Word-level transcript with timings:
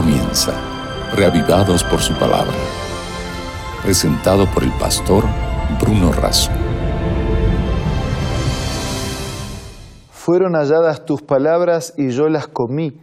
comienza, 0.00 0.52
reavivados 1.16 1.82
por 1.82 1.98
su 1.98 2.14
palabra. 2.14 2.54
Presentado 3.82 4.46
por 4.54 4.62
el 4.62 4.70
pastor 4.78 5.24
Bruno 5.80 6.12
Razo. 6.12 6.52
Fueron 10.12 10.52
halladas 10.52 11.04
tus 11.04 11.22
palabras 11.22 11.94
y 11.96 12.10
yo 12.10 12.28
las 12.28 12.46
comí, 12.46 13.00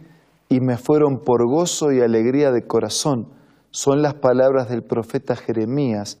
y 0.48 0.60
me 0.60 0.78
fueron 0.78 1.18
por 1.18 1.46
gozo 1.46 1.92
y 1.92 2.00
alegría 2.00 2.50
de 2.50 2.66
corazón. 2.66 3.28
Son 3.72 4.00
las 4.00 4.14
palabras 4.14 4.70
del 4.70 4.82
profeta 4.82 5.36
Jeremías, 5.36 6.18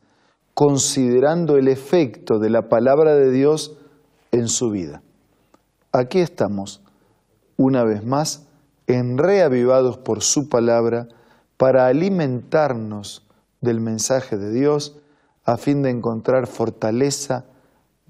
considerando 0.52 1.56
el 1.56 1.68
efecto 1.68 2.38
de 2.38 2.50
la 2.50 2.68
palabra 2.68 3.14
de 3.14 3.30
Dios 3.30 3.78
en 4.30 4.48
su 4.48 4.68
vida. 4.68 5.00
Aquí 5.90 6.18
estamos, 6.18 6.82
una 7.56 7.82
vez 7.82 8.04
más, 8.04 8.45
en 8.86 9.18
reavivados 9.18 9.98
por 9.98 10.22
su 10.22 10.48
palabra, 10.48 11.08
para 11.56 11.86
alimentarnos 11.86 13.26
del 13.60 13.80
mensaje 13.80 14.36
de 14.36 14.52
Dios, 14.52 14.96
a 15.44 15.56
fin 15.56 15.82
de 15.82 15.90
encontrar 15.90 16.46
fortaleza, 16.46 17.46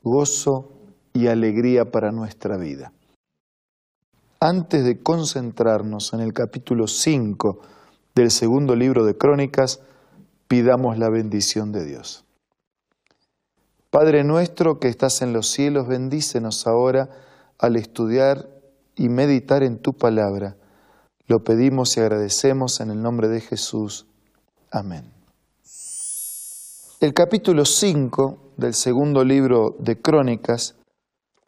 gozo 0.03 0.73
y 1.13 1.29
alegría 1.29 1.91
para 1.91 2.13
nuestra 2.13 2.57
vida. 2.57 2.93
Antes 4.41 4.85
de 4.85 5.03
concentrarnos 5.03 6.13
en 6.13 6.21
el 6.21 6.33
capítulo 6.33 6.87
5 6.87 7.61
del 8.15 8.31
segundo 8.31 8.77
libro 8.77 9.05
de 9.05 9.17
Crónicas, 9.17 9.81
pidamos 10.49 10.99
la 10.99 11.09
bendición 11.09 11.73
de 11.73 11.85
Dios. 11.85 12.25
Padre 13.91 14.25
nuestro 14.25 14.79
que 14.79 14.89
estás 14.89 15.23
en 15.23 15.33
los 15.33 15.49
cielos, 15.51 15.89
bendícenos 15.89 16.67
ahora 16.67 17.09
al 17.59 17.77
estudiar 17.77 18.49
y 18.95 19.09
meditar 19.09 19.63
en 19.63 19.79
tu 19.79 19.95
palabra. 19.95 20.57
Lo 21.29 21.43
pedimos 21.43 21.97
y 21.97 22.01
agradecemos 22.01 22.81
en 22.81 22.91
el 22.91 23.03
nombre 23.03 23.27
de 23.27 23.41
Jesús. 23.41 24.07
Amén. 24.71 25.13
El 27.01 27.15
capítulo 27.15 27.65
5 27.65 28.53
del 28.57 28.75
segundo 28.75 29.25
libro 29.25 29.75
de 29.81 30.01
Crónicas 30.01 30.77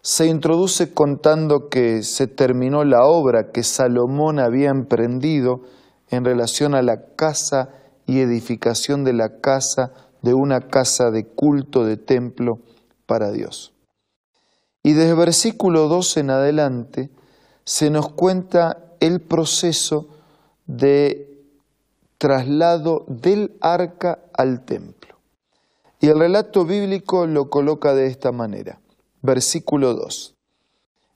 se 0.03 0.27
introduce 0.27 0.93
contando 0.93 1.69
que 1.69 2.03
se 2.03 2.27
terminó 2.27 2.83
la 2.83 3.05
obra 3.05 3.53
que 3.53 3.63
Salomón 3.63 4.41
había 4.41 4.71
emprendido 4.71 5.63
en 6.11 6.25
relación 6.25 6.75
a 6.75 6.83
la 6.83 7.15
casa 7.15 7.71
y 8.05 8.19
edificación 8.19 9.05
de 9.05 9.13
la 9.13 9.41
casa 9.41 9.93
de 10.23 10.35
una 10.35 10.67
casa 10.69 11.13
de 11.13 11.25
culto 11.25 11.85
de 11.85 11.97
templo 11.97 12.59
para 13.07 13.31
Dios. 13.31 13.73
Y 14.83 14.95
desde 14.95 15.15
versículo 15.15 15.87
12 15.87 16.21
en 16.21 16.31
adelante 16.31 17.11
se 17.65 17.91
nos 17.91 18.09
cuenta 18.09 18.88
el 19.01 19.21
proceso 19.21 20.09
de 20.67 21.29
traslado 22.19 23.05
del 23.09 23.57
arca 23.61 24.21
al 24.33 24.65
templo. 24.65 25.17
Y 26.01 26.09
el 26.09 26.19
relato 26.19 26.65
bíblico 26.65 27.27
lo 27.27 27.51
coloca 27.51 27.95
de 27.95 28.07
esta 28.07 28.33
manera. 28.33 28.81
Versículo 29.23 29.95
2. 29.95 30.37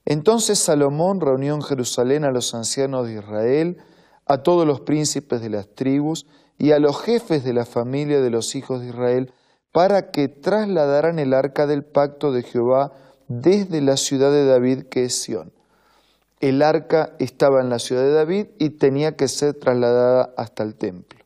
Entonces 0.05 0.59
Salomón 0.59 1.21
reunió 1.21 1.55
en 1.55 1.61
Jerusalén 1.61 2.25
a 2.25 2.31
los 2.31 2.53
ancianos 2.53 3.07
de 3.07 3.15
Israel, 3.15 3.77
a 4.25 4.39
todos 4.39 4.67
los 4.67 4.81
príncipes 4.81 5.41
de 5.41 5.49
las 5.49 5.67
tribus, 5.73 6.25
y 6.57 6.71
a 6.71 6.79
los 6.79 7.01
jefes 7.01 7.43
de 7.43 7.53
la 7.53 7.65
familia 7.65 8.21
de 8.21 8.29
los 8.29 8.55
hijos 8.55 8.81
de 8.81 8.87
Israel 8.87 9.33
para 9.71 10.11
que 10.11 10.27
trasladaran 10.27 11.19
el 11.19 11.33
arca 11.33 11.67
del 11.67 11.83
pacto 11.83 12.31
de 12.31 12.43
Jehová 12.43 12.93
desde 13.27 13.81
la 13.81 13.97
ciudad 13.97 14.31
de 14.31 14.45
David, 14.45 14.83
que 14.83 15.05
es 15.05 15.15
Sión. 15.15 15.51
El 16.43 16.61
arca 16.61 17.15
estaba 17.19 17.61
en 17.61 17.69
la 17.69 17.79
ciudad 17.79 18.01
de 18.01 18.11
David 18.11 18.47
y 18.59 18.71
tenía 18.71 19.15
que 19.15 19.29
ser 19.29 19.53
trasladada 19.53 20.33
hasta 20.35 20.63
el 20.63 20.75
templo. 20.75 21.19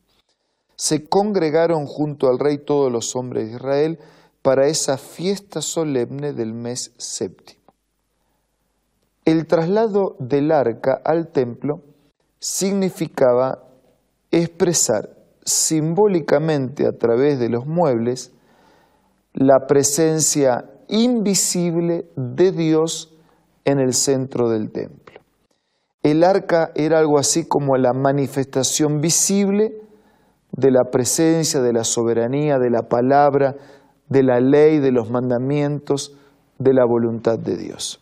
Se 0.76 1.08
congregaron 1.08 1.86
junto 1.86 2.28
al 2.28 2.38
rey 2.38 2.58
todos 2.58 2.92
los 2.92 3.16
hombres 3.16 3.48
de 3.48 3.56
Israel 3.56 3.98
para 4.42 4.68
esa 4.68 4.96
fiesta 4.96 5.60
solemne 5.60 6.34
del 6.34 6.54
mes 6.54 6.92
séptimo. 6.98 7.58
El 9.24 9.48
traslado 9.48 10.14
del 10.20 10.52
arca 10.52 11.02
al 11.04 11.26
templo 11.32 11.80
significaba 12.38 13.64
expresar 14.30 15.16
simbólicamente 15.44 16.86
a 16.86 16.96
través 16.96 17.40
de 17.40 17.48
los 17.48 17.66
muebles 17.66 18.30
la 19.32 19.66
presencia 19.66 20.70
invisible 20.86 22.08
de 22.14 22.52
Dios 22.52 23.12
en 23.64 23.80
el 23.80 23.94
centro 23.94 24.48
del 24.48 24.70
templo. 24.70 25.07
El 26.02 26.24
arca 26.24 26.70
era 26.74 26.98
algo 26.98 27.18
así 27.18 27.46
como 27.46 27.76
la 27.76 27.92
manifestación 27.92 29.00
visible 29.00 29.74
de 30.52 30.70
la 30.70 30.84
presencia, 30.90 31.60
de 31.60 31.72
la 31.72 31.84
soberanía, 31.84 32.58
de 32.58 32.70
la 32.70 32.82
palabra, 32.88 33.56
de 34.08 34.22
la 34.22 34.40
ley, 34.40 34.78
de 34.78 34.92
los 34.92 35.10
mandamientos, 35.10 36.16
de 36.58 36.72
la 36.72 36.84
voluntad 36.84 37.38
de 37.38 37.56
Dios. 37.56 38.00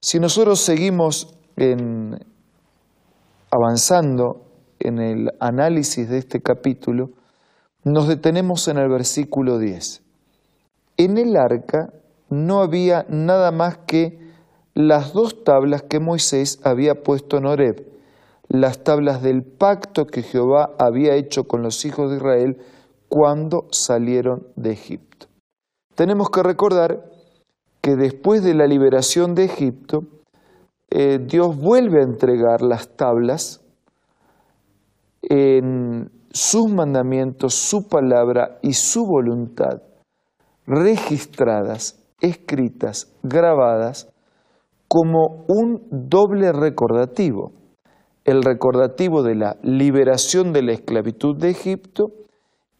Si 0.00 0.18
nosotros 0.18 0.60
seguimos 0.60 1.34
en, 1.56 2.18
avanzando 3.50 4.46
en 4.78 4.98
el 4.98 5.30
análisis 5.40 6.08
de 6.08 6.18
este 6.18 6.40
capítulo, 6.40 7.10
nos 7.84 8.08
detenemos 8.08 8.68
en 8.68 8.78
el 8.78 8.88
versículo 8.88 9.58
10. 9.58 10.02
En 10.96 11.18
el 11.18 11.36
arca 11.36 11.92
no 12.28 12.60
había 12.60 13.06
nada 13.08 13.50
más 13.50 13.78
que 13.86 14.29
las 14.74 15.12
dos 15.12 15.44
tablas 15.44 15.82
que 15.82 16.00
Moisés 16.00 16.60
había 16.64 17.02
puesto 17.02 17.36
en 17.36 17.46
Horeb, 17.46 17.86
las 18.48 18.82
tablas 18.82 19.22
del 19.22 19.42
pacto 19.44 20.06
que 20.06 20.22
Jehová 20.22 20.70
había 20.78 21.14
hecho 21.14 21.44
con 21.44 21.62
los 21.62 21.84
hijos 21.84 22.10
de 22.10 22.16
Israel 22.16 22.58
cuando 23.08 23.66
salieron 23.70 24.46
de 24.56 24.72
Egipto. 24.72 25.26
Tenemos 25.94 26.30
que 26.30 26.42
recordar 26.42 27.04
que 27.80 27.96
después 27.96 28.42
de 28.42 28.54
la 28.54 28.66
liberación 28.66 29.34
de 29.34 29.44
Egipto, 29.44 30.04
eh, 30.90 31.18
Dios 31.24 31.56
vuelve 31.56 32.00
a 32.00 32.04
entregar 32.04 32.62
las 32.62 32.96
tablas 32.96 33.60
en 35.22 36.10
sus 36.32 36.68
mandamientos, 36.70 37.54
su 37.54 37.88
palabra 37.88 38.58
y 38.62 38.74
su 38.74 39.06
voluntad, 39.06 39.82
registradas, 40.66 42.02
escritas, 42.20 43.12
grabadas, 43.22 44.09
como 44.92 45.44
un 45.46 45.86
doble 45.88 46.50
recordativo. 46.50 47.52
El 48.24 48.42
recordativo 48.42 49.22
de 49.22 49.36
la 49.36 49.56
liberación 49.62 50.52
de 50.52 50.62
la 50.62 50.72
esclavitud 50.72 51.36
de 51.36 51.50
Egipto 51.50 52.10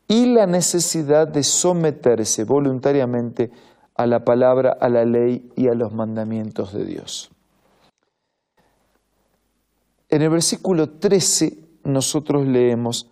y 0.08 0.26
la 0.26 0.46
necesidad 0.46 1.28
de 1.28 1.44
someterse 1.44 2.42
voluntariamente 2.42 3.52
a 3.94 4.06
la 4.06 4.24
palabra, 4.24 4.76
a 4.80 4.88
la 4.88 5.04
ley 5.04 5.52
y 5.54 5.68
a 5.68 5.74
los 5.74 5.92
mandamientos 5.92 6.72
de 6.72 6.84
Dios. 6.84 7.30
En 10.08 10.22
el 10.22 10.30
versículo 10.30 10.98
13 10.98 11.58
nosotros 11.84 12.44
leemos, 12.44 13.08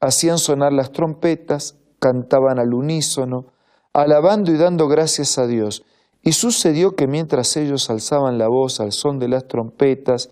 hacían 0.00 0.38
sonar 0.38 0.72
las 0.72 0.90
trompetas, 0.90 1.78
cantaban 2.00 2.58
al 2.58 2.74
unísono, 2.74 3.44
alabando 3.92 4.50
y 4.50 4.56
dando 4.56 4.88
gracias 4.88 5.38
a 5.38 5.46
Dios. 5.46 5.84
Y 6.24 6.32
sucedió 6.32 6.96
que 6.96 7.06
mientras 7.06 7.56
ellos 7.58 7.90
alzaban 7.90 8.38
la 8.38 8.48
voz 8.48 8.80
al 8.80 8.92
son 8.92 9.18
de 9.18 9.28
las 9.28 9.46
trompetas, 9.46 10.30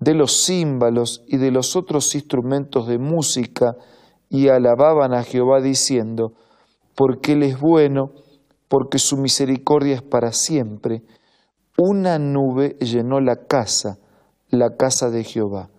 de 0.00 0.14
los 0.14 0.44
címbalos 0.44 1.22
y 1.26 1.36
de 1.36 1.50
los 1.50 1.76
otros 1.76 2.14
instrumentos 2.14 2.88
de 2.88 2.98
música, 2.98 3.76
y 4.30 4.48
alababan 4.48 5.12
a 5.12 5.22
Jehová 5.22 5.60
diciendo, 5.60 6.32
porque 6.96 7.32
Él 7.32 7.42
es 7.42 7.60
bueno, 7.60 8.12
porque 8.68 8.98
su 8.98 9.18
misericordia 9.18 9.96
es 9.96 10.02
para 10.02 10.32
siempre, 10.32 11.02
una 11.76 12.18
nube 12.18 12.76
llenó 12.80 13.20
la 13.20 13.36
casa, 13.46 13.98
la 14.48 14.76
casa 14.76 15.10
de 15.10 15.24
Jehová. 15.24 15.70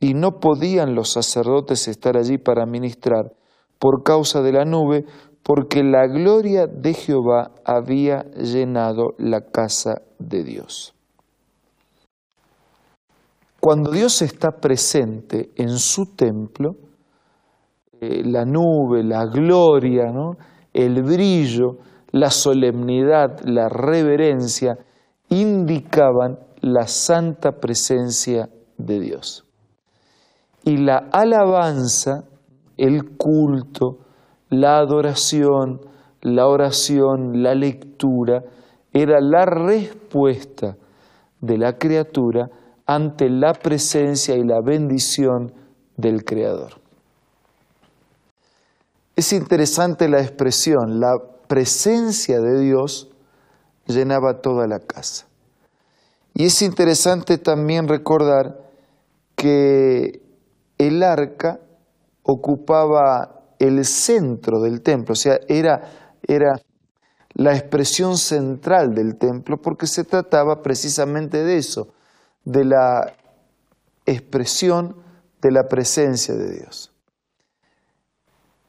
Y 0.00 0.14
no 0.14 0.40
podían 0.40 0.94
los 0.94 1.12
sacerdotes 1.12 1.86
estar 1.86 2.16
allí 2.16 2.36
para 2.36 2.66
ministrar. 2.66 3.32
Por 3.78 4.02
causa 4.02 4.42
de 4.42 4.52
la 4.52 4.64
nube, 4.64 5.04
porque 5.42 5.82
la 5.82 6.06
gloria 6.06 6.66
de 6.66 6.94
Jehová 6.94 7.52
había 7.64 8.22
llenado 8.32 9.14
la 9.18 9.40
casa 9.40 10.02
de 10.18 10.44
Dios. 10.44 10.94
Cuando 13.60 13.90
Dios 13.90 14.22
está 14.22 14.50
presente 14.52 15.50
en 15.56 15.78
su 15.78 16.14
templo, 16.14 16.76
eh, 18.00 18.22
la 18.24 18.44
nube, 18.44 19.02
la 19.02 19.24
gloria, 19.26 20.04
el 20.72 21.02
brillo, 21.02 21.78
la 22.12 22.30
solemnidad, 22.30 23.40
la 23.44 23.68
reverencia, 23.68 24.78
indicaban 25.30 26.38
la 26.60 26.86
santa 26.86 27.52
presencia 27.52 28.48
de 28.76 29.00
Dios 29.00 29.48
y 30.68 30.76
la 30.76 31.08
alabanza, 31.10 32.24
el 32.76 33.16
culto, 33.16 34.00
la 34.50 34.78
adoración, 34.78 35.80
la 36.22 36.46
oración, 36.46 37.42
la 37.42 37.54
lectura, 37.54 38.42
era 38.92 39.20
la 39.20 39.44
respuesta 39.44 40.76
de 41.40 41.58
la 41.58 41.78
criatura 41.78 42.48
ante 42.86 43.28
la 43.28 43.52
presencia 43.52 44.34
y 44.34 44.44
la 44.44 44.60
bendición 44.64 45.52
del 45.96 46.24
Creador. 46.24 46.72
Es 49.14 49.32
interesante 49.32 50.08
la 50.08 50.20
expresión, 50.20 51.00
la 51.00 51.18
presencia 51.48 52.40
de 52.40 52.60
Dios 52.60 53.10
llenaba 53.86 54.40
toda 54.40 54.66
la 54.66 54.78
casa. 54.78 55.26
Y 56.34 56.44
es 56.44 56.62
interesante 56.62 57.38
también 57.38 57.88
recordar 57.88 58.58
que 59.34 60.22
el 60.78 61.02
arca 61.02 61.58
ocupaba 62.22 63.37
el 63.58 63.84
centro 63.84 64.60
del 64.60 64.82
templo, 64.82 65.12
o 65.12 65.16
sea, 65.16 65.38
era, 65.48 65.82
era 66.22 66.60
la 67.34 67.56
expresión 67.56 68.16
central 68.16 68.94
del 68.94 69.16
templo 69.16 69.56
porque 69.58 69.86
se 69.86 70.04
trataba 70.04 70.62
precisamente 70.62 71.44
de 71.44 71.56
eso, 71.56 71.88
de 72.44 72.64
la 72.64 73.14
expresión 74.06 74.96
de 75.40 75.52
la 75.52 75.64
presencia 75.68 76.34
de 76.34 76.52
Dios. 76.52 76.92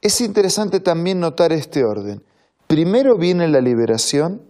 Es 0.00 0.20
interesante 0.20 0.80
también 0.80 1.20
notar 1.20 1.52
este 1.52 1.84
orden. 1.84 2.22
Primero 2.66 3.18
viene 3.18 3.48
la 3.48 3.60
liberación 3.60 4.42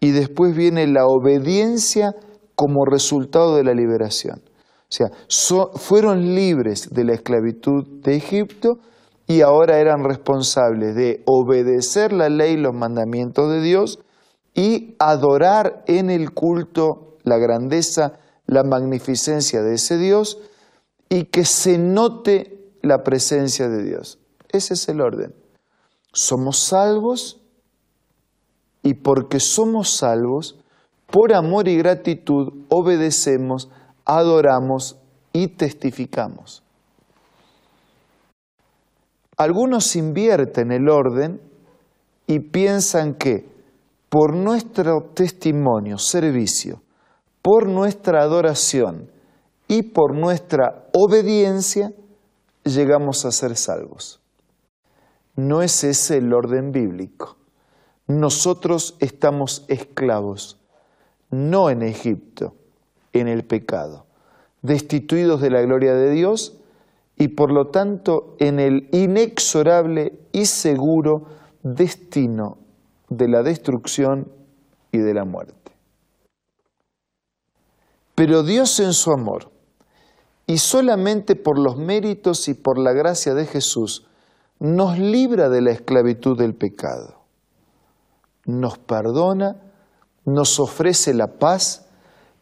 y 0.00 0.10
después 0.10 0.56
viene 0.56 0.86
la 0.86 1.06
obediencia 1.06 2.14
como 2.54 2.84
resultado 2.84 3.56
de 3.56 3.64
la 3.64 3.74
liberación. 3.74 4.42
O 4.42 4.96
sea, 4.96 5.06
fueron 5.74 6.34
libres 6.34 6.90
de 6.90 7.04
la 7.04 7.14
esclavitud 7.14 7.84
de 8.02 8.16
Egipto 8.16 8.78
y 9.26 9.40
ahora 9.40 9.78
eran 9.78 10.04
responsables 10.04 10.94
de 10.94 11.22
obedecer 11.26 12.12
la 12.12 12.28
ley, 12.28 12.56
los 12.56 12.74
mandamientos 12.74 13.50
de 13.50 13.62
Dios 13.62 14.00
y 14.54 14.96
adorar 14.98 15.82
en 15.86 16.10
el 16.10 16.32
culto 16.32 17.16
la 17.22 17.38
grandeza, 17.38 18.18
la 18.46 18.62
magnificencia 18.62 19.62
de 19.62 19.74
ese 19.74 19.98
Dios 19.98 20.38
y 21.08 21.24
que 21.24 21.44
se 21.44 21.78
note 21.78 22.72
la 22.82 23.02
presencia 23.02 23.68
de 23.68 23.82
Dios. 23.82 24.18
Ese 24.50 24.74
es 24.74 24.88
el 24.88 25.00
orden. 25.00 25.34
Somos 26.12 26.58
salvos 26.58 27.40
y 28.82 28.94
porque 28.94 29.40
somos 29.40 29.96
salvos, 29.96 30.58
por 31.10 31.32
amor 31.32 31.68
y 31.68 31.76
gratitud 31.76 32.52
obedecemos, 32.68 33.70
adoramos 34.04 34.96
y 35.32 35.48
testificamos. 35.48 36.63
Algunos 39.36 39.96
invierten 39.96 40.70
el 40.70 40.88
orden 40.88 41.40
y 42.26 42.38
piensan 42.38 43.14
que 43.14 43.48
por 44.08 44.34
nuestro 44.34 45.10
testimonio, 45.14 45.98
servicio, 45.98 46.82
por 47.42 47.68
nuestra 47.68 48.22
adoración 48.22 49.10
y 49.66 49.82
por 49.82 50.14
nuestra 50.14 50.86
obediencia, 50.92 51.92
llegamos 52.62 53.24
a 53.24 53.32
ser 53.32 53.56
salvos. 53.56 54.20
No 55.36 55.62
es 55.62 55.82
ese 55.82 56.18
el 56.18 56.32
orden 56.32 56.70
bíblico. 56.70 57.36
Nosotros 58.06 58.96
estamos 59.00 59.64
esclavos, 59.68 60.60
no 61.30 61.70
en 61.70 61.82
Egipto, 61.82 62.54
en 63.12 63.26
el 63.26 63.44
pecado, 63.44 64.06
destituidos 64.62 65.40
de 65.40 65.50
la 65.50 65.62
gloria 65.62 65.94
de 65.94 66.10
Dios 66.10 66.60
y 67.16 67.28
por 67.28 67.52
lo 67.52 67.68
tanto 67.68 68.36
en 68.38 68.58
el 68.58 68.88
inexorable 68.92 70.18
y 70.32 70.46
seguro 70.46 71.28
destino 71.62 72.58
de 73.08 73.28
la 73.28 73.42
destrucción 73.42 74.32
y 74.90 74.98
de 74.98 75.14
la 75.14 75.24
muerte. 75.24 75.72
Pero 78.14 78.42
Dios 78.42 78.78
en 78.80 78.92
su 78.92 79.12
amor, 79.12 79.50
y 80.46 80.58
solamente 80.58 81.36
por 81.36 81.58
los 81.58 81.76
méritos 81.76 82.48
y 82.48 82.54
por 82.54 82.78
la 82.78 82.92
gracia 82.92 83.34
de 83.34 83.46
Jesús, 83.46 84.06
nos 84.58 84.98
libra 84.98 85.48
de 85.48 85.62
la 85.62 85.72
esclavitud 85.72 86.38
del 86.38 86.54
pecado, 86.54 87.24
nos 88.46 88.78
perdona, 88.78 89.56
nos 90.24 90.60
ofrece 90.60 91.12
la 91.14 91.38
paz, 91.38 91.86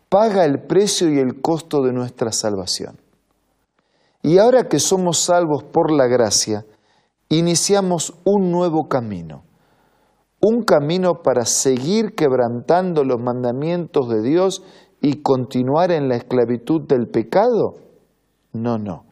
paga 0.09 0.45
el 0.45 0.63
precio 0.63 1.09
y 1.11 1.19
el 1.19 1.41
costo 1.41 1.83
de 1.83 1.93
nuestra 1.93 2.33
salvación. 2.33 3.02
Y 4.23 4.39
ahora 4.39 4.69
que 4.69 4.79
somos 4.79 5.19
salvos 5.19 5.65
por 5.65 5.91
la 5.91 6.07
gracia, 6.07 6.65
iniciamos 7.29 8.15
un 8.25 8.53
nuevo 8.53 8.89
camino, 8.89 9.43
un 10.41 10.63
camino 10.63 11.23
para 11.23 11.45
seguir 11.45 12.15
quebrantando 12.15 13.03
los 13.03 13.21
mandamientos 13.21 14.09
de 14.09 14.23
Dios 14.23 14.63
y 15.01 15.23
continuar 15.23 15.91
en 15.91 16.09
la 16.09 16.15
esclavitud 16.15 16.83
del 16.83 17.09
pecado. 17.09 17.75
No, 18.53 18.79
no. 18.79 19.05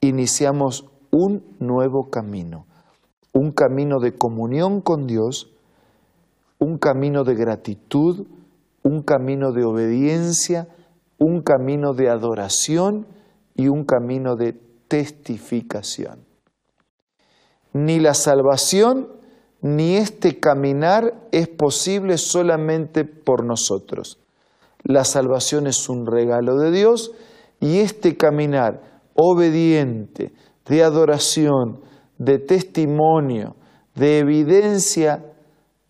Iniciamos 0.00 0.86
un 1.12 1.44
nuevo 1.60 2.10
camino, 2.10 2.66
un 3.32 3.52
camino 3.52 4.00
de 4.00 4.16
comunión 4.16 4.80
con 4.80 5.06
Dios, 5.06 5.52
un 6.58 6.78
camino 6.78 7.22
de 7.22 7.34
gratitud, 7.36 8.26
un 8.82 9.02
camino 9.02 9.52
de 9.52 9.64
obediencia, 9.64 10.66
un 11.18 11.42
camino 11.42 11.92
de 11.94 12.08
adoración 12.08 13.06
y 13.54 13.68
un 13.68 13.84
camino 13.84 14.36
de 14.36 14.54
testificación. 14.88 16.24
Ni 17.72 18.00
la 18.00 18.14
salvación 18.14 19.08
ni 19.62 19.96
este 19.96 20.40
caminar 20.40 21.28
es 21.32 21.48
posible 21.48 22.16
solamente 22.18 23.04
por 23.04 23.44
nosotros. 23.44 24.18
La 24.82 25.04
salvación 25.04 25.66
es 25.66 25.88
un 25.88 26.06
regalo 26.06 26.56
de 26.56 26.70
Dios 26.70 27.12
y 27.60 27.78
este 27.78 28.16
caminar 28.16 29.02
obediente, 29.14 30.32
de 30.66 30.82
adoración, 30.82 31.80
de 32.16 32.38
testimonio, 32.38 33.56
de 33.94 34.18
evidencia 34.18 35.24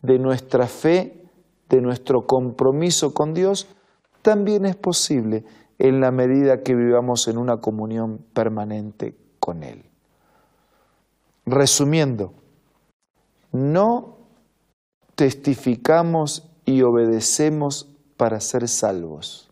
de 0.02 0.18
nuestra 0.18 0.66
fe, 0.66 1.28
de 1.68 1.80
nuestro 1.80 2.26
compromiso 2.26 3.12
con 3.14 3.32
Dios, 3.32 3.68
también 4.22 4.66
es 4.66 4.76
posible 4.76 5.44
en 5.80 6.02
la 6.02 6.10
medida 6.10 6.62
que 6.62 6.74
vivamos 6.74 7.26
en 7.26 7.38
una 7.38 7.56
comunión 7.56 8.18
permanente 8.34 9.16
con 9.38 9.62
Él. 9.62 9.86
Resumiendo, 11.46 12.34
no 13.50 14.18
testificamos 15.14 16.46
y 16.66 16.82
obedecemos 16.82 17.88
para 18.18 18.40
ser 18.40 18.68
salvos. 18.68 19.50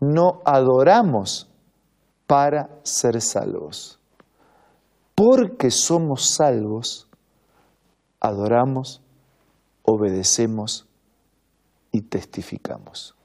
No 0.00 0.42
adoramos 0.44 1.48
para 2.26 2.68
ser 2.82 3.20
salvos. 3.20 4.00
Porque 5.14 5.70
somos 5.70 6.30
salvos, 6.30 7.08
adoramos, 8.18 9.02
obedecemos 9.84 10.88
y 11.92 12.02
testificamos. 12.02 13.15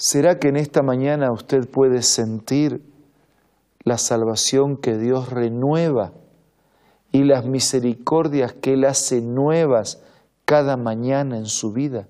¿Será 0.00 0.38
que 0.38 0.46
en 0.46 0.56
esta 0.56 0.84
mañana 0.84 1.32
usted 1.32 1.68
puede 1.68 2.02
sentir 2.02 2.80
la 3.82 3.98
salvación 3.98 4.76
que 4.76 4.96
Dios 4.96 5.30
renueva 5.30 6.12
y 7.10 7.24
las 7.24 7.44
misericordias 7.46 8.52
que 8.52 8.74
Él 8.74 8.84
hace 8.84 9.20
nuevas 9.20 10.00
cada 10.44 10.76
mañana 10.76 11.36
en 11.36 11.46
su 11.46 11.72
vida? 11.72 12.06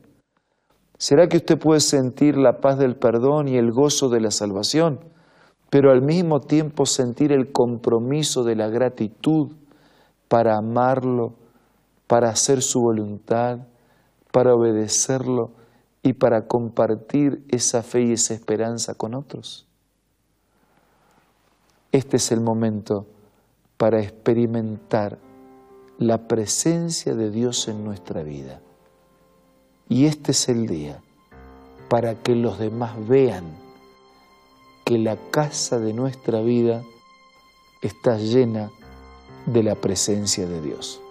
¿Será 0.99 1.29
que 1.29 1.39
usted 1.39 1.59
puede 1.59 1.81
sentir 1.81 2.37
la 2.37 2.61
paz 2.61 2.79
del 2.79 2.95
perdón 2.95 3.49
y 3.49 3.57
el 3.57 3.73
gozo 3.73 4.11
de 4.11 4.21
la 4.21 4.33
salvación, 4.33 5.01
pero 5.71 5.91
al 5.91 6.03
mismo 6.03 6.41
tiempo 6.41 6.85
sentir 6.85 7.33
el 7.33 7.53
compromiso 7.53 8.45
de 8.45 8.55
la 8.55 8.69
gratitud 8.69 9.53
para 10.29 10.59
amarlo, 10.59 11.33
para 12.07 12.29
hacer 12.29 12.61
su 12.61 12.83
voluntad, 12.83 13.61
para 14.31 14.55
obedecerlo 14.55 15.53
y 16.09 16.15
para 16.15 16.47
compartir 16.47 17.45
esa 17.49 17.83
fe 17.83 18.01
y 18.01 18.13
esa 18.13 18.33
esperanza 18.33 18.95
con 18.95 19.15
otros? 19.15 19.67
Este 21.93 22.17
es 22.17 22.33
el 22.33 22.41
momento 22.41 23.07
para 23.77 24.01
experimentar 24.01 25.19
la 25.99 26.27
presencia 26.27 27.15
de 27.15 27.31
Dios 27.31 27.69
en 27.69 27.85
nuestra 27.85 28.23
vida. 28.23 28.63
Y 29.91 30.07
este 30.07 30.33
es 30.33 30.49
el 30.49 30.67
día 30.67 31.03
para 31.91 32.15
que 32.15 32.35
los 32.35 32.59
demás 32.59 32.97
vean 33.07 33.45
que 34.87 34.97
la 34.97 35.19
casa 35.31 35.79
de 35.79 35.93
nuestra 35.93 36.41
vida 36.41 36.83
está 37.83 38.17
llena 38.17 38.71
de 39.45 39.63
la 39.63 39.75
presencia 39.75 40.47
de 40.47 40.63
Dios. 40.63 41.03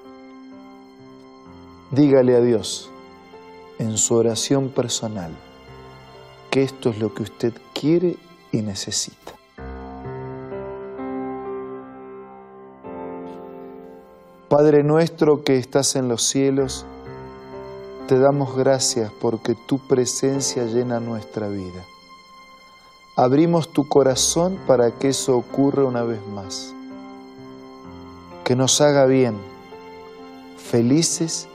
Dígale 1.92 2.36
a 2.36 2.42
Dios 2.42 2.89
en 3.79 3.98
su 3.98 4.15
oración 4.15 4.69
personal 4.69 5.31
que 6.50 6.63
esto 6.63 6.89
es 6.89 7.00
lo 7.00 7.13
que 7.13 7.24
usted 7.24 7.53
quiere 7.74 8.15
y 8.51 8.62
necesita. 8.62 9.34
Padre 14.50 14.84
nuestro 14.84 15.43
que 15.43 15.57
estás 15.57 15.96
en 15.96 16.07
los 16.07 16.24
cielos, 16.24 16.86
te 18.07 18.17
damos 18.17 18.55
gracias 18.55 19.12
porque 19.19 19.55
tu 19.67 19.77
presencia 19.88 20.63
llena 20.63 21.00
nuestra 21.00 21.50
vida. 21.50 21.86
abrimos 23.17 23.74
tu 23.74 23.88
corazón 23.88 24.60
para 24.67 24.91
que 24.91 25.10
eso 25.10 25.36
ocurra 25.36 25.84
una 25.84 26.03
vez 26.03 26.25
más. 26.27 26.74
Que 28.43 28.55
nos 28.55 28.79
haga 28.79 29.05
bien, 29.05 29.36
felices, 30.55 31.50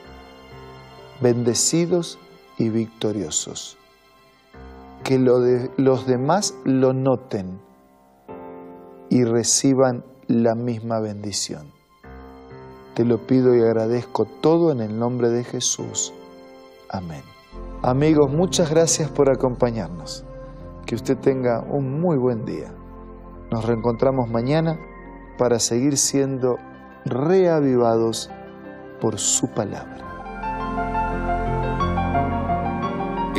bendecidos 1.22 2.18
y 2.58 2.68
victoriosos. 2.68 3.78
Que 5.04 5.18
los 5.18 6.06
demás 6.06 6.54
lo 6.64 6.92
noten 6.92 7.60
y 9.08 9.24
reciban 9.24 10.04
la 10.26 10.54
misma 10.54 11.00
bendición. 11.00 11.70
Te 12.94 13.04
lo 13.04 13.26
pido 13.26 13.54
y 13.56 13.60
agradezco 13.60 14.26
todo 14.40 14.70
en 14.70 14.80
el 14.80 14.98
nombre 14.98 15.30
de 15.30 15.44
Jesús. 15.44 16.12
Amén. 16.90 17.22
Amigos, 17.82 18.30
muchas 18.32 18.70
gracias 18.70 19.10
por 19.10 19.30
acompañarnos. 19.30 20.24
Que 20.86 20.94
usted 20.94 21.16
tenga 21.18 21.60
un 21.60 22.00
muy 22.00 22.16
buen 22.16 22.44
día. 22.44 22.72
Nos 23.50 23.64
reencontramos 23.64 24.28
mañana 24.28 24.78
para 25.38 25.58
seguir 25.58 25.96
siendo 25.96 26.56
reavivados 27.04 28.30
por 29.00 29.18
su 29.18 29.48
palabra. 29.48 30.11